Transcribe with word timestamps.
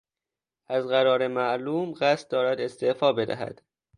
از 0.67 0.87
قرار 0.87 1.27
معلوم 1.27 1.93
قصد 2.01 2.31
دارد 2.31 2.59
استعفا 2.59 3.13
بدهد. 3.13 3.61